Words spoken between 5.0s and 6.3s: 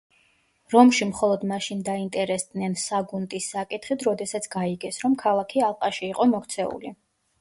რომ ქალაქი ალყაში იყო